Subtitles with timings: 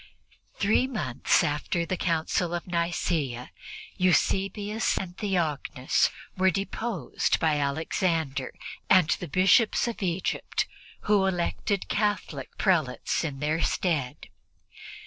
[0.55, 3.51] Three months after the Council of Nicea,
[3.97, 8.51] Eusebius and Theognis were deposed by Alexander
[8.89, 10.65] and the Bishops of Egypt,
[11.01, 14.29] who elected Catholic prelates in their stead.